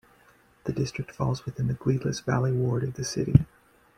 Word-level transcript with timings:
The 0.63 0.73
district 0.73 1.11
falls 1.11 1.45
within 1.45 1.67
the 1.67 1.75
Gleadless 1.75 2.21
Valley 2.21 2.51
ward 2.51 2.83
of 2.83 2.95
the 2.95 3.03
City. 3.03 3.45